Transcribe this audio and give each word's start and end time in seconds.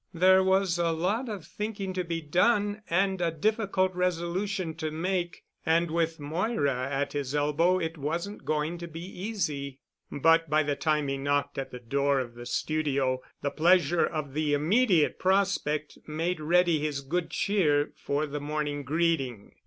There 0.15 0.43
was 0.43 0.79
a 0.79 0.89
lot 0.91 1.29
of 1.29 1.45
thinking 1.45 1.93
to 1.93 2.03
be 2.03 2.21
done 2.21 2.81
and 2.89 3.21
a 3.21 3.29
difficult 3.29 3.93
resolution 3.93 4.73
to 4.77 4.89
make, 4.89 5.43
and 5.63 5.91
with 5.91 6.19
Moira 6.19 6.89
at 6.91 7.13
his 7.13 7.35
elbow 7.35 7.77
it 7.77 7.99
wasn't 7.99 8.43
going 8.43 8.79
to 8.79 8.87
be 8.87 8.99
easy. 9.05 9.79
But 10.11 10.49
by 10.49 10.63
the 10.63 10.75
time 10.75 11.07
he 11.07 11.19
knocked 11.19 11.59
at 11.59 11.69
the 11.69 11.77
door 11.79 12.19
of 12.19 12.33
the 12.33 12.47
studio, 12.47 13.21
the 13.43 13.51
pleasure 13.51 14.07
of 14.07 14.33
the 14.33 14.55
immediate 14.55 15.19
prospect 15.19 15.99
made 16.07 16.39
ready 16.39 16.79
his 16.79 17.01
good 17.01 17.29
cheer 17.29 17.91
for 17.95 18.25
the 18.25 18.41
morning 18.41 18.81
greeting. 18.81 19.51